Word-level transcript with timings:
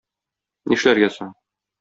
Нишләргә 0.73 1.11
соң? 1.19 1.31